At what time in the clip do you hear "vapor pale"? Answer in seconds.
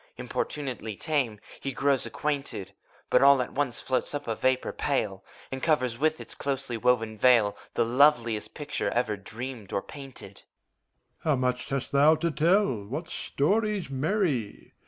4.35-5.23